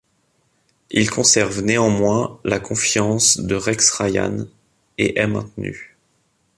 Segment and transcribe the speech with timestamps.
[0.89, 4.47] Il conserve néanmoins la confiance de Rex Ryan,
[4.97, 5.95] et est maintenu.